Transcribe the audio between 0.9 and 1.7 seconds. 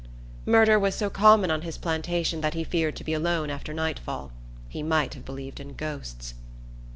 so common on